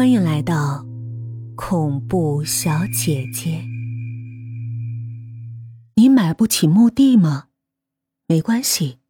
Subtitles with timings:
[0.00, 0.86] 欢迎来到
[1.54, 3.62] 恐怖小姐姐。
[5.94, 7.48] 你买不起墓地吗？
[8.26, 9.00] 没关系，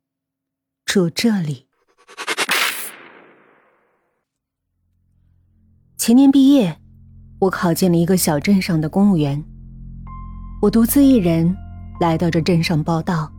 [0.84, 1.68] 住这里。
[5.96, 6.80] 前年毕业，
[7.42, 9.44] 我考进了一个小镇上的公务员。
[10.60, 11.56] 我独自一人
[12.00, 13.30] 来到这镇上报道，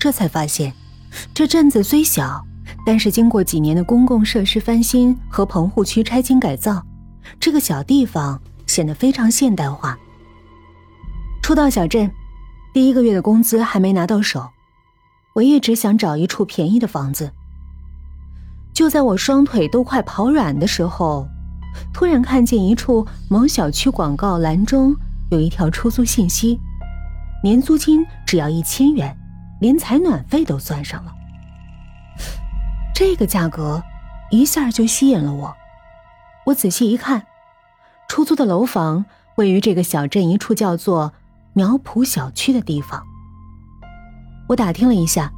[0.00, 0.72] 这才发现，
[1.34, 2.42] 这镇子虽小。
[2.84, 6.84] 但是经过几年的公共设施翻新和棚户区拆迁改造，
[7.40, 9.98] 这个小地方显得非常现代化。
[11.42, 12.10] 初到小镇，
[12.74, 14.50] 第一个月的工资还没拿到手，
[15.34, 17.32] 我一直想找一处便宜的房子。
[18.74, 21.26] 就在我双腿都快跑软的时候，
[21.92, 24.94] 突然看见一处某小区广告栏中
[25.30, 26.60] 有一条出租信息，
[27.42, 29.16] 年租金只要一千元，
[29.60, 31.12] 连采暖费都算上了。
[32.94, 33.82] 这个价格
[34.30, 35.56] 一下就吸引了我。
[36.48, 37.26] 我仔细一看，
[38.08, 39.04] 出租的楼房
[39.36, 41.12] 位于这个小镇一处叫做
[41.52, 43.02] 苗圃小区的地方。
[44.48, 45.30] 我打听了一下，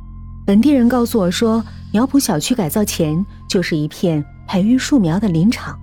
[0.47, 5.77] 本地人告诉我说，苗圃小区改造前就是一片培育树苗的林场。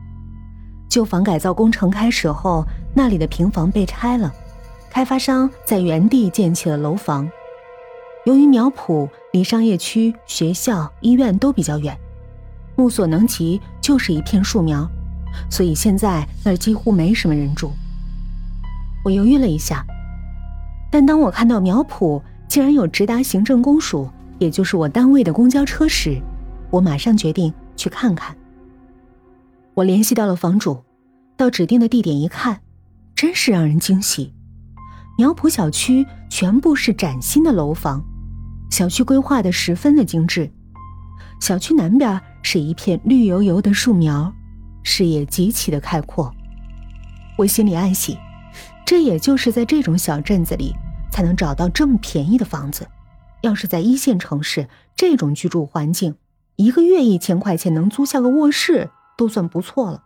[0.87, 4.33] 旧房改造工程开始后，那里的平房被拆了，
[4.89, 7.29] 开发商在原地建起了楼房。
[8.25, 11.97] 由于苗圃离商业区、学校、医院都比较远，
[12.77, 14.89] 目所能及就是一片树苗，
[15.49, 17.71] 所以现在那儿几乎没什么人住。
[19.03, 19.85] 我犹豫了一下，
[20.91, 26.21] 但当我看到苗圃竟然有直达行政公署，也就是我单位的公交车时，
[26.69, 28.35] 我马上决定去看看。
[29.73, 30.83] 我联系到了房主，
[31.35, 32.59] 到指定的地点一看，
[33.15, 34.33] 真是让人惊喜，
[35.17, 38.03] 苗圃小区全部是崭新的楼房。
[38.69, 40.51] 小区规划的十分的精致，
[41.39, 44.33] 小区南边是一片绿油油的树苗，
[44.89, 46.33] 视野极其的开阔。
[47.37, 48.17] 我心里暗喜，
[48.85, 50.73] 这也就是在这种小镇子里
[51.11, 52.87] 才能找到这么便宜的房子。
[53.41, 56.15] 要是在一线城市，这种居住环境，
[56.55, 60.03] 一个月一千块钱能租下个卧室都算不错了。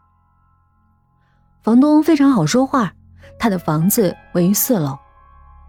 [1.61, 2.93] 房东非常好说话，
[3.37, 4.97] 他的房子位于四楼，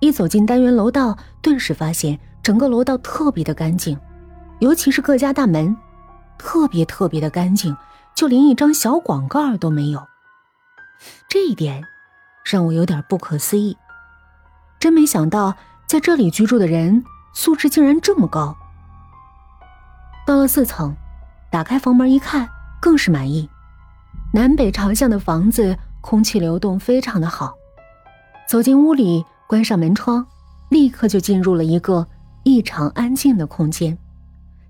[0.01, 2.19] 一走进单元楼道，顿时发现。
[2.43, 3.97] 整个楼道特别的干净，
[4.59, 5.77] 尤其是各家大门，
[6.37, 7.77] 特别特别的干净，
[8.15, 10.07] 就连一张小广告都没有。
[11.29, 11.85] 这一点
[12.45, 13.77] 让我有点不可思议，
[14.79, 15.55] 真没想到
[15.87, 18.57] 在这里居住的人素质竟然这么高。
[20.27, 20.95] 到了四层，
[21.51, 22.49] 打开房门一看，
[22.81, 23.49] 更是满意。
[24.33, 27.55] 南北朝向的房子，空气流动非常的好。
[28.49, 30.27] 走进屋里，关上门窗，
[30.69, 32.07] 立刻就进入了一个。
[32.45, 33.97] 异常安静的空间，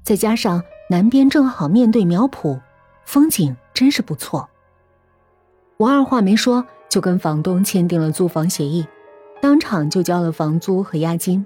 [0.02, 2.60] 再加上南边正好面对苗圃，
[3.04, 4.48] 风景真是不错。
[5.76, 8.86] 我二话没说，就跟房东签订了租房协议，
[9.40, 11.44] 当场就交了房租和押金。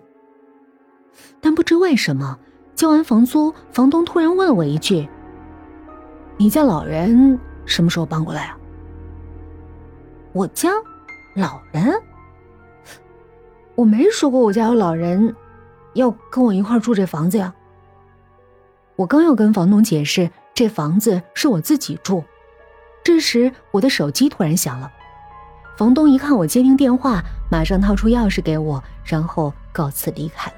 [1.40, 2.38] 但不知为什么，
[2.74, 5.08] 交完房租，房东突然问了我一句
[6.36, 8.58] ：“你家老人什么时候搬过来啊？”
[10.32, 10.70] 我家
[11.34, 12.02] 老人？
[13.74, 15.34] 我没说过我家有老人。
[15.94, 17.54] 要跟我一块住这房子呀！
[18.96, 22.24] 我刚要跟房东解释这房子是我自己住，
[23.04, 24.90] 这时我的手机突然响了。
[25.76, 30.56] 房东一看我接听电话，马上掏出钥匙给我，然后告辞离开了。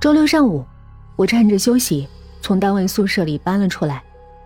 [0.00, 0.66] 周六上午，
[1.14, 2.08] 我趁着休息
[2.40, 4.02] 从单位宿舍里搬了出来，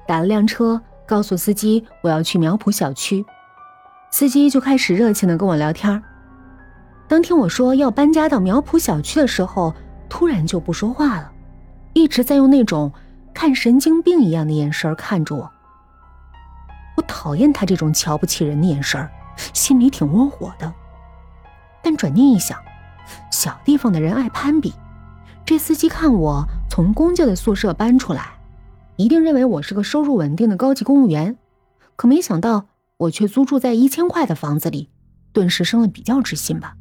[0.07, 3.25] 打了辆车，告诉司机我要去苗圃小区。
[4.11, 6.03] 司机就开始热情的跟我聊天
[7.09, 9.75] 当听我说要搬家到苗圃小区的时候，
[10.11, 11.33] 突然就不说话了，
[11.95, 12.93] 一直在用那种
[13.37, 15.53] 看神经病一样的眼神看着我。
[16.97, 19.07] 我讨厌他这种瞧不起人的眼神，
[19.53, 20.73] 心里挺窝火的。
[21.83, 22.59] 但转念一想，
[23.31, 24.73] 小地方的人爱攀比，
[25.45, 28.39] 这司机看我从公家的宿舍搬出来，
[28.97, 31.37] 一定认为我是个收入稳定的高级公务员。
[31.95, 32.65] 可没想到
[32.97, 34.89] 我却租住在一千块的房子里，
[35.35, 36.75] 顿时生了比较之心吧。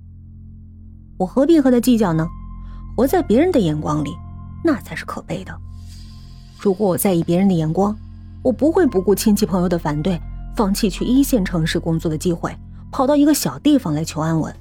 [1.18, 2.25] 我何必和他计较呢？
[2.95, 4.12] 活在别人的眼光里，
[4.63, 5.53] 那才是可悲的。
[6.65, 7.95] 如果我在意别人的眼光，
[8.41, 10.19] 我不会不顾亲戚朋友的反对，
[10.56, 12.57] 放弃去一线城市工作的机会，
[12.91, 14.51] 跑到一个小地方来求安稳。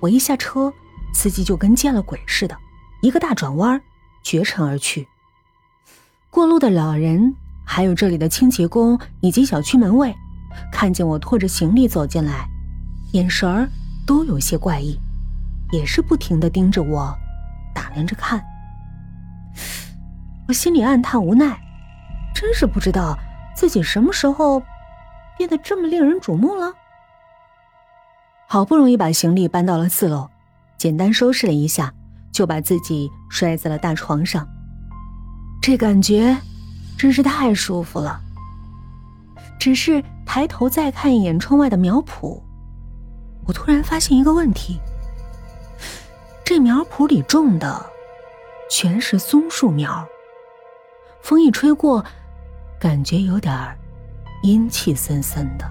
[0.00, 0.72] 我一下车，
[1.14, 2.56] 司机就跟见了鬼似的，
[3.00, 3.80] 一个大转弯，
[4.24, 5.06] 绝尘而去。
[6.30, 7.32] 过路的老人，
[7.64, 10.12] 还有这里的清洁工以及小区门卫，
[10.72, 12.44] 看见我拖着行李走进来，
[13.12, 13.70] 眼神儿。
[14.04, 14.98] 都有些怪异，
[15.70, 17.16] 也是不停的盯着我，
[17.72, 18.44] 打量着看。
[20.50, 21.56] 我心里暗叹无奈，
[22.34, 23.16] 真是不知道
[23.54, 24.60] 自己什么时候
[25.38, 26.74] 变得这么令人瞩目了？
[28.48, 30.28] 好不容易把行李搬到了四楼，
[30.76, 31.94] 简单收拾了一下，
[32.32, 34.44] 就把自己摔在了大床上。
[35.62, 36.36] 这感觉
[36.98, 38.20] 真是太舒服了。
[39.56, 42.42] 只是抬头再看一眼窗外的苗圃，
[43.46, 44.80] 我突然发现一个问题：
[46.44, 47.86] 这苗圃里种的
[48.68, 50.04] 全是松树苗，
[51.22, 52.04] 风一吹过，
[52.78, 53.54] 感觉有点
[54.42, 55.64] 阴气森森的。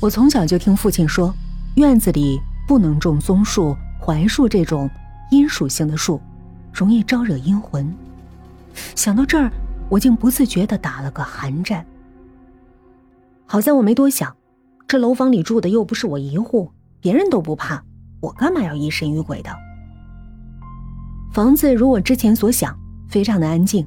[0.00, 1.34] 我从小就听父亲说，
[1.76, 2.38] 院子里
[2.68, 4.88] 不能种松树、槐树这种
[5.30, 6.20] 阴属性的树，
[6.72, 7.92] 容易招惹阴魂。
[8.94, 9.50] 想到这儿，
[9.88, 11.84] 我竟不自觉的打了个寒战。
[13.46, 14.36] 好在我没多想，
[14.86, 16.70] 这楼房里住的又不是我一户，
[17.00, 17.82] 别人都不怕，
[18.20, 19.50] 我干嘛要疑神疑鬼的？
[21.32, 22.78] 房子如我之前所想，
[23.08, 23.86] 非常的安静。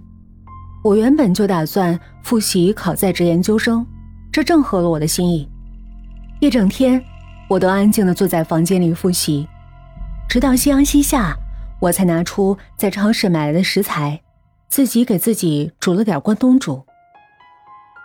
[0.84, 3.86] 我原本就打算复习考在职研究生，
[4.32, 5.50] 这正合了我的心意。
[6.40, 7.04] 一整天，
[7.50, 9.48] 我都安静的坐在房间里复习，
[10.30, 11.36] 直到夕阳西下，
[11.82, 14.22] 我才拿出在超市买来的食材，
[14.70, 16.86] 自己给自己煮了点关东煮。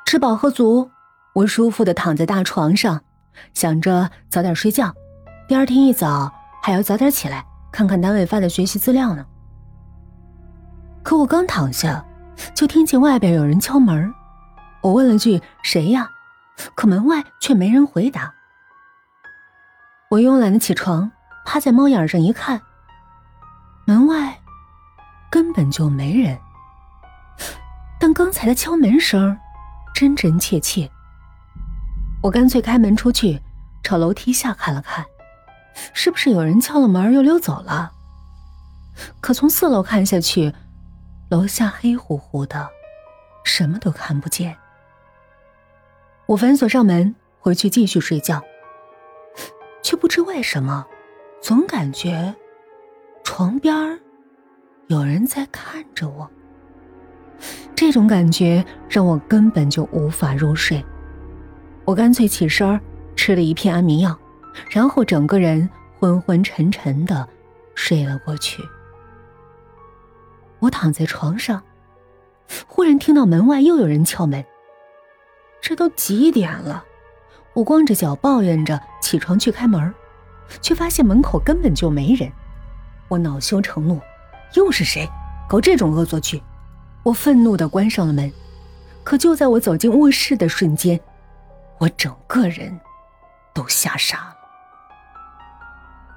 [0.06, 0.90] 吃饱喝足，
[1.34, 3.02] 我舒服的躺在大床上，
[3.54, 4.92] 想着早点睡觉，
[5.46, 6.32] 第二天一早
[6.62, 9.24] 还要早点起来看看单位发的学习资料呢。
[11.02, 12.04] 可我刚躺下，
[12.54, 14.14] 就听见外边有人敲门，
[14.80, 16.08] 我问了句：“谁呀？”
[16.74, 18.34] 可门外却没人回答。
[20.10, 21.10] 我慵懒的起床，
[21.44, 22.60] 趴在猫眼上一看，
[23.84, 24.40] 门外
[25.30, 26.38] 根本就没人。
[27.98, 29.36] 但刚才的敲门声
[29.94, 30.90] 真真切切。
[32.22, 33.40] 我干脆开门出去，
[33.82, 35.04] 朝楼梯下看了看，
[35.92, 37.92] 是不是有人敲了门又溜走了？
[39.20, 40.54] 可从四楼看下去，
[41.32, 42.68] 楼下黑乎乎的，
[43.42, 44.54] 什么都看不见。
[46.26, 48.42] 我反锁上门，回去继续睡觉。
[49.82, 50.86] 却不知为什么，
[51.40, 52.34] 总感觉
[53.24, 53.98] 床边
[54.88, 56.30] 有人在看着我。
[57.74, 60.84] 这种感觉让我根本就无法入睡。
[61.86, 62.78] 我干脆起身
[63.16, 64.14] 吃了一片安眠药，
[64.68, 65.66] 然后整个人
[65.98, 67.26] 昏昏沉沉的
[67.74, 68.62] 睡了过去。
[70.62, 71.60] 我躺在床上，
[72.68, 74.44] 忽然听到门外又有人敲门。
[75.60, 76.84] 这都几点了？
[77.52, 79.92] 我光着脚抱怨着起床去开门，
[80.60, 82.30] 却发现门口根本就没人。
[83.08, 84.00] 我恼羞成怒，
[84.54, 85.08] 又是谁
[85.48, 86.40] 搞这种恶作剧？
[87.02, 88.32] 我愤怒的关上了门。
[89.02, 91.00] 可就在我走进卧室的瞬间，
[91.78, 92.80] 我整个人
[93.52, 94.36] 都吓傻了。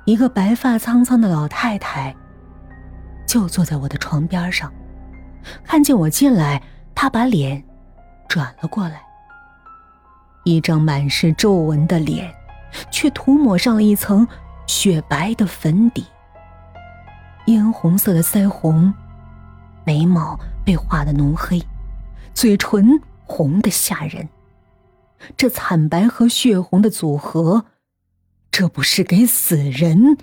[0.06, 2.16] 一个白发苍苍的老太太
[3.26, 4.72] 就坐在我的床边上，
[5.64, 6.62] 看见我进来，
[6.94, 7.64] 他把脸
[8.28, 9.02] 转了过来。
[10.44, 12.32] 一张满是皱纹的脸，
[12.92, 14.28] 却涂抹上了一层
[14.68, 16.06] 雪白的粉底。
[17.48, 18.94] 嫣红色的腮红，
[19.84, 21.62] 眉毛被画的浓黑，
[22.34, 24.28] 嘴唇红的吓人。
[25.36, 27.66] 这惨白和血红的组合，
[28.52, 30.18] 这不是给死人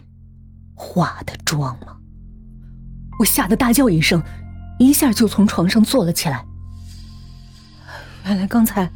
[0.74, 1.98] 化的妆吗？
[3.18, 4.22] 我吓得大叫一声，
[4.78, 6.44] 一下就从床上坐了起来。
[8.24, 8.90] 原来刚才。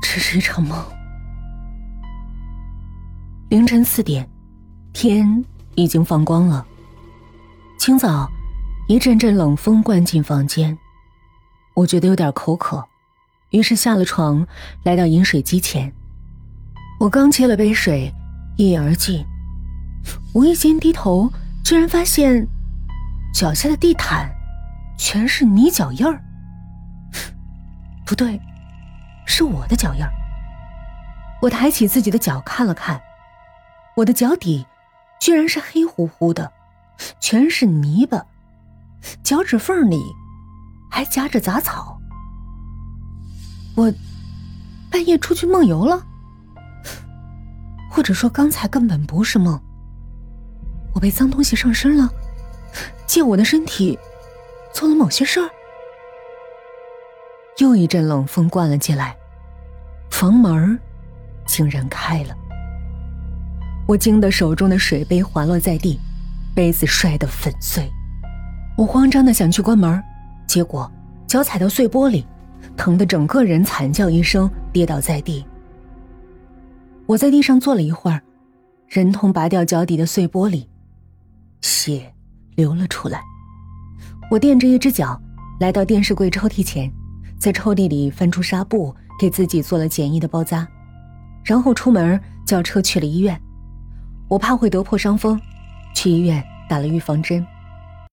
[0.00, 0.82] 只是一场梦。
[3.50, 4.26] 凌晨四点，
[4.94, 5.44] 天
[5.74, 6.66] 已经放光了。
[7.78, 8.26] 清早，
[8.88, 10.76] 一阵阵冷风灌进房间，
[11.74, 12.82] 我觉得有点口渴，
[13.50, 14.46] 于是下了床，
[14.84, 15.92] 来到饮水机前。
[16.98, 18.10] 我刚接了杯水，
[18.56, 19.22] 一饮而尽，
[20.32, 21.30] 无意间低头，
[21.62, 22.48] 居然发现
[23.38, 24.28] 脚下的地毯
[24.96, 26.20] 全是泥脚印儿。
[28.04, 28.40] 不对。
[29.24, 30.10] 是我的脚印儿。
[31.40, 33.00] 我抬起自己的脚看了看，
[33.94, 34.66] 我的脚底
[35.20, 36.50] 居然是黑乎乎的，
[37.20, 38.26] 全是泥巴，
[39.22, 40.02] 脚趾缝里
[40.90, 41.96] 还夹着杂草。
[43.76, 43.92] 我
[44.90, 46.04] 半夜出去梦游了，
[47.88, 49.60] 或者说刚才根本不是梦。
[50.92, 52.10] 我被脏东西上身了，
[53.06, 53.98] 借我的身体
[54.72, 55.48] 做了某些事儿。
[57.58, 59.16] 又一阵冷风灌了进来，
[60.10, 60.78] 房门
[61.46, 62.36] 竟然开了。
[63.86, 65.98] 我惊得手中的水杯滑落在地，
[66.54, 67.90] 杯子摔得粉碎。
[68.76, 70.00] 我慌张的想去关门，
[70.46, 70.90] 结果
[71.26, 72.24] 脚踩到碎玻璃，
[72.76, 75.44] 疼得整个人惨叫一声，跌倒在地。
[77.06, 78.22] 我在地上坐了一会儿，
[78.86, 80.66] 忍痛拔掉脚底的碎玻璃，
[81.60, 82.14] 血
[82.58, 83.22] 流了出来。
[84.28, 85.16] 我垫着一只脚，
[85.60, 86.92] 来到电视柜抽屉前。
[87.38, 90.66] 在抽屉里翻出纱布，给自己做了简易的包扎，
[91.44, 93.40] 然后出门叫车去了医院。
[94.28, 95.40] 我怕会得破伤风，
[95.94, 97.46] 去医院打了预防针。